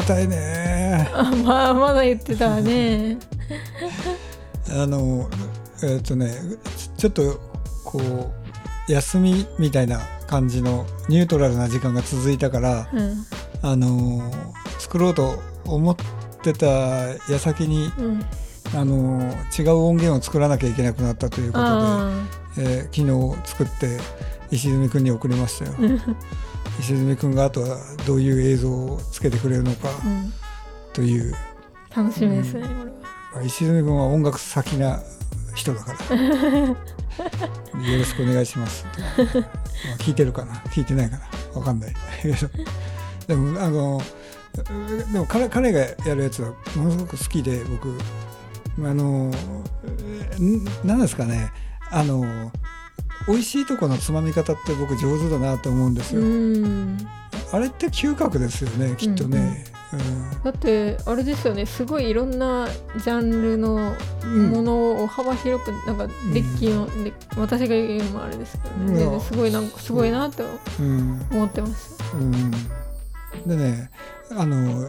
[0.00, 1.08] めたいね。
[1.12, 3.18] あ まあまだ言ってたわね。
[4.70, 5.28] あの
[5.82, 6.32] えっ、とね
[6.96, 7.40] ちょっと
[7.84, 8.32] こ
[8.88, 13.26] う休みみたいな感じのニュートラルな時間が続いたからうん。
[13.62, 14.22] あの
[14.78, 15.96] 作ろうと思っ
[16.42, 18.24] てた矢先にうん。
[18.72, 19.20] あの
[19.58, 22.10] 違う音源を作らなきゃいけなくなったということで、あ
[22.56, 23.98] えー昨日作って
[24.52, 25.72] 石積君に送りましたよ
[26.80, 30.32] 石積君があとはどういう映像をつけてくれるのかうん。
[30.92, 31.34] という、
[31.94, 32.96] 楽しみですねこれは。
[33.34, 35.00] まあ石積君は音楽先な
[35.54, 36.16] 人だから。
[37.80, 38.90] よろしくお願いします、ま
[39.94, 40.54] あ聞いてるかな？
[40.70, 41.18] 聞いてないか
[41.52, 41.58] な？
[41.58, 41.94] わかんない。
[43.26, 44.02] でもあの
[45.12, 47.96] でも彼彼がやるやつはものすごく好きで僕。
[48.78, 49.30] あの
[50.38, 51.50] んなんですかね？
[51.90, 52.24] あの
[53.30, 56.98] 美味しいとこのつまみ方って僕上手だなと思うんですよ、うん。
[57.52, 59.64] あれって嗅覚ですよねきっとね、
[60.44, 70.44] だってあれですよねすごいいろんなジャンルのうんものを幅広くなんかデッキの、で私が言うのもあれですけどね、すごいなんかすごいなと
[70.80, 71.96] うん思ってます。
[72.14, 72.79] うん
[73.46, 73.90] でね
[74.32, 74.86] あの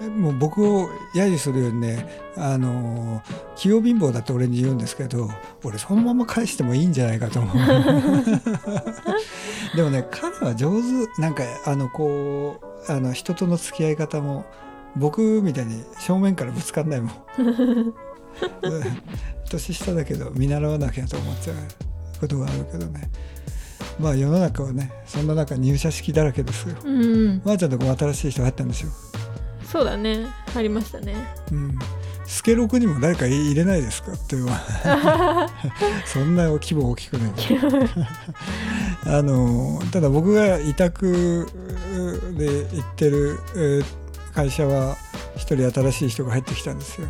[0.00, 2.06] えもう僕を揶揄するようにね
[2.36, 3.22] あの
[3.56, 5.28] 器用貧乏だって俺に言うんですけど
[5.64, 7.56] 俺そのまま返してもいいんじゃないかと思う。
[9.76, 11.20] でもね彼は上手。
[11.20, 14.44] なんかあのこうあの人との付き合い方も
[14.96, 17.12] 僕みたいに正面からぶつかんないもん。
[19.50, 21.56] 年下だけど見習わなきゃと思っちゃう
[22.20, 23.10] ことがあるけどね
[24.00, 26.76] まあ世の中はねそんな中入社式だらけですよ。
[26.84, 27.42] うん。
[27.44, 28.88] まー、ちゃんとこも新しい人入ったんでしょ
[29.70, 30.26] そうだね。
[30.56, 31.14] ありましたね。
[31.52, 31.78] うん。
[32.26, 34.12] スケロクにも誰か入れないですか？
[34.12, 34.46] っていう。
[36.06, 37.32] そんな規模大きくない。
[39.06, 41.46] あのただ僕が委託
[42.36, 43.84] で行ってるえー
[44.34, 44.96] 会社は
[45.36, 47.06] 一人新しい人が入ってきたんですよ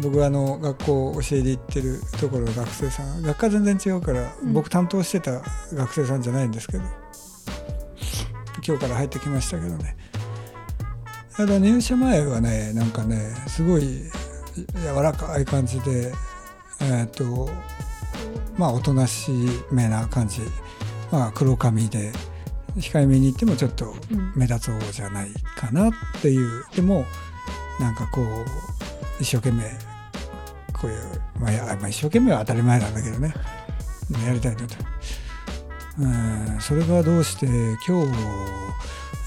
[0.00, 3.22] 僕はあの学校教えで行ってるところの学生さん。
[3.22, 4.52] 学科全然違うから、うん。
[4.52, 5.42] 僕担当してた
[5.74, 6.84] 学生さんじゃないんですけど。
[8.66, 9.96] 今日から入ってきましたけどね。
[11.36, 14.02] ただ入社前はねなんかねすごい
[14.82, 16.12] 柔らかい感じで
[16.82, 17.48] えっ、と
[18.58, 19.30] まあおとなし
[19.70, 20.40] めな感じ。
[21.10, 22.12] まあ黒髪で
[22.76, 24.32] 控えめに言ってもちょっとうん。
[24.36, 26.64] 目立つ方じゃないかなっていう。
[26.74, 27.04] でも
[27.78, 28.26] なんかこう
[29.20, 29.89] 一生懸命
[30.80, 31.00] こういう、
[31.38, 33.34] まあ、やまあ一生懸命は当たり前なんだけどね。
[34.26, 34.74] やりたいなと。
[35.98, 37.46] うんそれがどうして
[37.86, 38.12] 今日、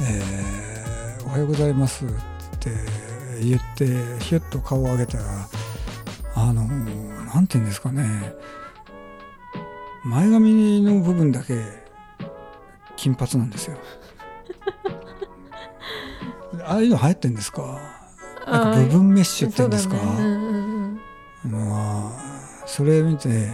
[0.01, 2.09] えーおはようございます」っ
[2.59, 2.69] て
[3.41, 3.85] 言って
[4.19, 5.23] ひゅっと顔を上げたら
[6.35, 8.33] あのなんて言うんですかね。
[10.03, 11.63] 前髪の部分だけ
[12.97, 13.77] 金髪なんですよ。
[16.65, 17.79] ああいうの流行ってんですか？
[18.45, 19.95] なんか部分メッシュって言うんですか？
[19.95, 20.42] ねうんうん
[21.45, 23.49] まあそれ見て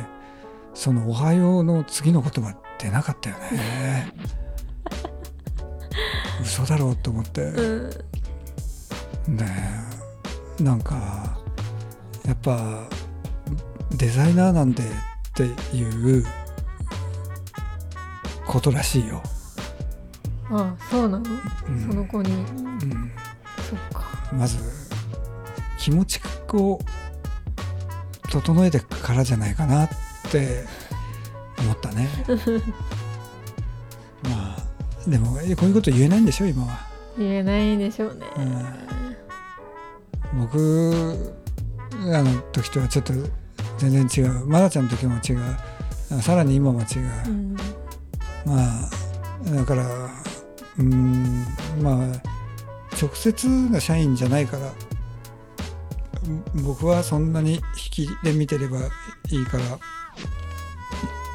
[0.73, 4.13] その「おはよう」の次の言葉出なかったよね。
[6.41, 7.85] 嘘だろうと思って、うん。
[7.85, 7.89] うん
[9.37, 9.45] で
[10.59, 11.37] なんか
[12.25, 12.87] やっぱ
[13.91, 14.85] デザイナーなんでっ
[15.33, 15.43] て
[15.75, 16.25] いう
[18.45, 19.21] ことらしいよ、
[20.49, 21.25] あそうなの、
[21.67, 21.87] うん。
[21.87, 22.31] その子に。
[22.31, 23.11] うん、
[23.69, 24.03] そっか。
[24.33, 24.57] まず
[25.77, 26.19] 気持ち
[26.53, 26.79] を
[28.29, 29.89] 整えてからじゃないかなっ
[30.31, 30.65] て
[31.59, 32.07] 思ったね。
[34.23, 36.79] まあでもえこういうこと言えないんでしょ今は、
[37.17, 38.25] 言えないでしょうね、
[40.33, 41.33] うん、僕
[41.93, 43.13] あの時とはちょっと
[43.77, 44.45] 全然違う。
[44.45, 45.39] まだちゃんの時も違う
[46.11, 46.87] あさらに今も違う、
[47.27, 47.55] うん。
[48.45, 48.89] まあ
[49.55, 49.85] だから
[50.77, 51.45] うん
[51.81, 51.95] まあ
[53.01, 54.88] 直接が社員じゃないからうん
[56.63, 57.61] 僕はそんなに引
[58.07, 58.79] きで見てれば
[59.29, 59.63] いいから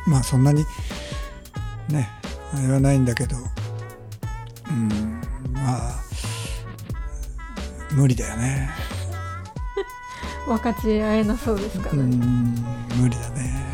[0.07, 0.65] まあそんなに
[1.89, 2.09] ね
[2.53, 3.37] あれはないんだけど
[4.69, 5.21] うん
[5.53, 5.95] まあ
[7.93, 8.71] 無理だよね。
[10.47, 12.17] 分かち合えなそうですかうんね、
[12.97, 13.65] 無理だね。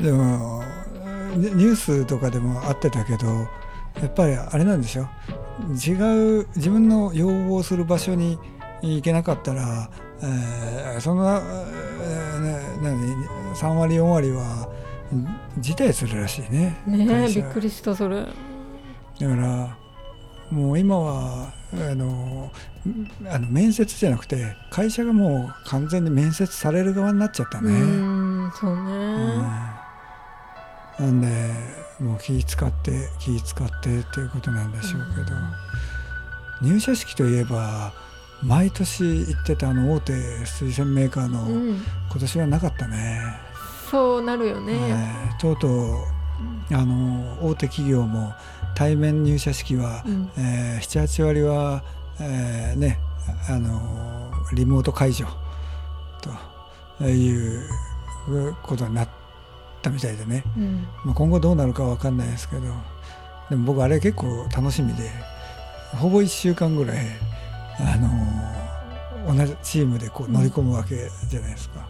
[0.00, 0.62] でも
[1.34, 3.26] ニニュースとかでもあってたけど
[4.00, 5.08] やっぱりあれなんでしょ？
[5.60, 8.38] 違う自分の要望する場所に
[8.82, 9.90] 行けなかったら、
[10.22, 14.68] えーそんな、えーね、何3割4割は
[15.58, 16.76] 辞退するらしいね。
[16.86, 18.20] ねびっくりしたそれ。
[18.20, 19.76] だから
[20.50, 22.50] もう今はあの
[23.28, 27.70] あの面接じゃなくて会社がもう完全に面接される側になっちゃったうね。
[27.70, 27.74] ー
[28.48, 28.82] んそうね、
[31.00, 31.06] うん。
[31.06, 35.36] なんでもう気使って気使ってっていうことなんでしょうけど、
[36.62, 37.92] 入社式といえば
[38.42, 41.82] 毎年行ってたあの大手推薦メーカーの、うん。
[42.10, 43.20] 今年はなかったね、
[43.90, 45.96] そうなるよね、えーとうとう
[46.72, 48.34] あの大手企業も
[48.74, 50.30] 対面入社式は、うん。
[50.36, 51.82] えー、78割は、
[52.20, 52.98] えーね
[53.48, 55.26] あのリモート解除
[56.98, 57.68] という
[58.62, 59.08] ことになっ
[59.86, 60.86] たみたいでね、うん。
[61.04, 62.62] まあ、今後どうなるかわかんないですけど。
[63.48, 65.08] でも僕あれ結構楽しみで
[65.96, 67.06] ほぼ1週間ぐらい、
[67.78, 67.96] あ
[69.28, 71.86] の同じチームでこう乗り込むわけじゃないですか、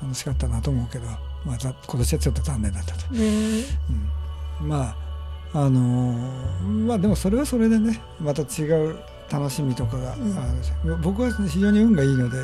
[0.00, 1.06] 楽しかったなと思うけど、
[1.44, 3.14] まあ、ざ今年はちょっと残念だったと。
[3.14, 3.64] ね。
[4.60, 4.68] うん。
[4.68, 4.94] ま
[5.52, 5.80] ああの
[6.86, 8.96] まあでもそれはそれでねまた違う
[9.30, 10.22] 楽しみとかがある
[10.62, 10.72] し、
[11.02, 12.38] 僕は非常に運がいいので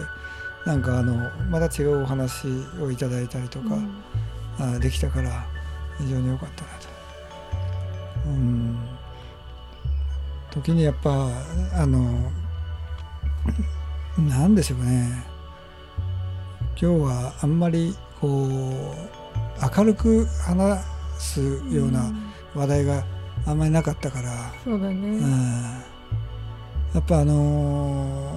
[0.66, 2.48] なんかあのまた違うお話
[2.80, 3.78] をいただいたりとか、あ
[4.80, 5.46] できたから
[5.98, 6.88] 非常に良かったなと。
[8.26, 8.76] うん。
[10.50, 11.28] 時にやっぱ
[11.74, 12.30] あの
[14.18, 15.24] なんでしょうね。
[16.80, 20.84] 今日はあんまりこう明るく話
[21.18, 21.40] す
[21.70, 22.12] ような
[22.54, 23.04] 話題が
[23.46, 25.82] あんまりなかったから、そうだね、うん。
[26.94, 28.32] やっぱあの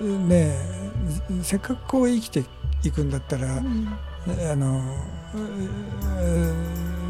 [0.00, 2.44] ーねえせっかくこう生きて
[2.82, 3.88] いくんだったら、うん
[4.26, 4.80] あの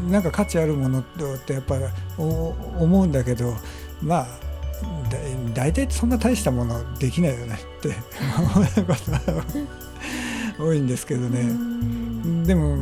[0.09, 1.03] なんか価値あるものっ
[1.45, 1.75] てやっぱ
[2.17, 3.55] お思うんだけど
[4.01, 4.27] まあ
[5.09, 5.17] だ
[5.53, 7.95] 大体そんな大したものできないよねって
[8.37, 9.19] 思うことが
[10.59, 11.49] 多いんですけどね。
[12.45, 12.77] でも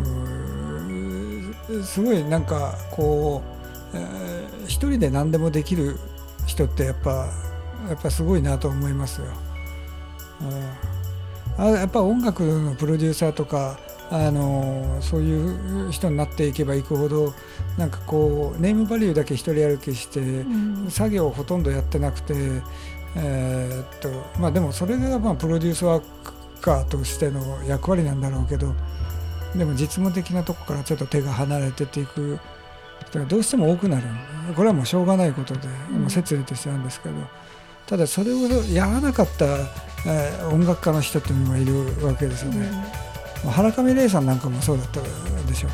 [1.84, 3.42] すごいなんかこ
[3.94, 5.98] う、え一人で何でもできる
[6.46, 7.28] 人ってやっぱ
[7.90, 9.28] やっぱすごいなと思いますよ。
[11.58, 13.78] あやっぱ音楽のプロデューサーとか
[14.12, 17.34] あのそういう人になっていけばいくほど
[17.78, 20.92] なんかこうネームバリューだけ一人歩きして、うん。
[20.92, 22.34] 作業をほとんどやってなくて、
[23.16, 24.10] えーっと
[24.40, 26.04] まあでもそれがまあプロデュースワー
[26.62, 28.74] カーとしての役割なんだろうけど
[29.56, 32.38] でも実務的なとこからちょっと手が離れてっていく
[33.08, 34.04] 人がどうしても多くなる
[34.56, 36.02] これはもうしょうがないことで、うん。
[36.02, 37.16] もう説理としてなんですけど
[37.88, 39.46] ただそれをやらなかった、
[40.06, 42.70] えー音楽家の人っていうのがいるわけですよね。
[42.72, 43.13] まあ
[43.52, 45.02] 原上玲さんなんかもそうだった
[45.48, 45.70] でしょ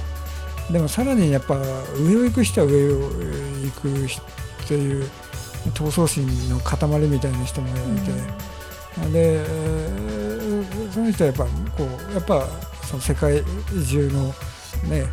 [0.70, 1.56] うでもさらにやっぱ
[1.98, 4.26] 上を行く人は上を行く人っ
[4.68, 5.06] ていう
[5.74, 6.78] 闘争心の塊
[7.08, 7.72] みたいな人もい
[8.02, 8.12] て、
[9.12, 11.46] でえーその人はやっぱ
[11.78, 12.48] こうやっぱ
[12.84, 13.44] その世界
[13.88, 14.34] 中の
[14.90, 15.06] ね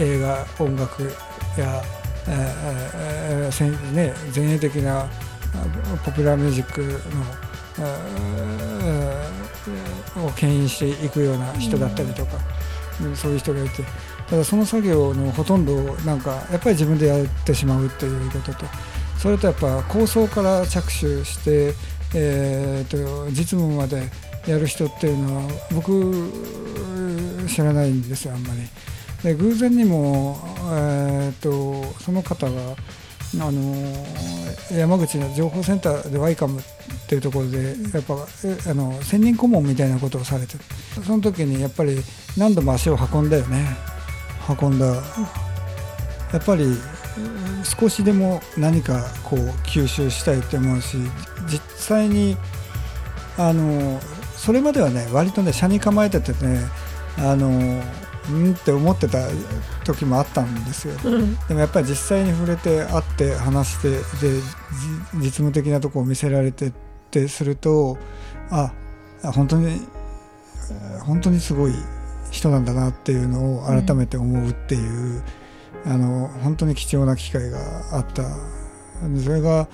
[0.00, 1.04] 映画音楽
[1.56, 1.82] や、
[2.28, 5.08] えーね、前衛的なあ
[6.04, 6.88] ポピュラーミュージックの、
[7.78, 9.01] えー
[10.16, 13.82] を牽引していくような人だったりとか、うんそういう人がいて
[14.28, 18.66] ただその作業のほとんどをなんかやっぱり自分でやってしまうっていうことと
[19.18, 21.74] それとやっぱ構想から着手して、
[22.14, 24.02] えーと実務まで
[24.46, 25.42] やる人っていうのは
[25.72, 26.30] 僕
[27.48, 28.60] 知らないんですよあんまり。
[29.22, 30.36] で偶然にも、
[30.72, 32.76] えー、とその方が
[33.40, 33.74] あの
[34.70, 36.62] 山口の情報センターでワイカムっ
[37.08, 40.56] ていうところでやっぱあの専任顧問みたいなことをされて
[41.04, 41.96] その時にやっぱり
[42.36, 43.76] 何度も足を運んだよね。
[44.60, 44.86] 運んだ。
[46.32, 46.64] やっぱり
[47.78, 50.96] 少しでも何かこう吸収したいって思うし
[51.46, 52.36] 実際に
[53.36, 54.00] あの
[54.36, 56.60] それまではね割とね車に構えててね
[57.18, 57.82] あの
[58.30, 59.18] うんって思ってた
[59.84, 60.94] 時もあったんですよ。
[61.04, 61.36] うん。
[61.48, 64.46] でもやっぱり実際に触れて会って話してでじ
[65.14, 66.72] 実務的なとこを見せられてっ
[67.10, 67.98] てすると
[68.50, 68.72] あ
[69.24, 71.72] あ本当にえー本当にすごい
[72.30, 75.22] 人なんだなっていうのを改めて思うっていう、
[75.84, 77.58] あの本当に貴重な機会が
[77.96, 78.22] あった。
[79.22, 79.68] それが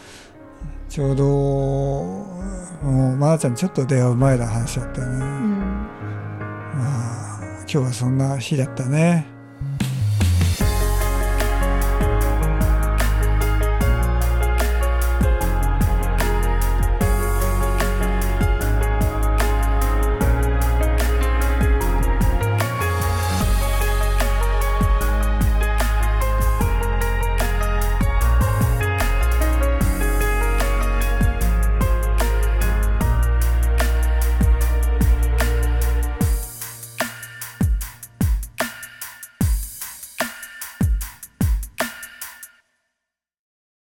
[0.88, 2.24] ちょうども
[2.82, 5.20] うまなちゃんにちょっと出会う前の話だったよね、うん。
[5.20, 6.17] まあ
[7.70, 9.37] 今日はそんな日だったね。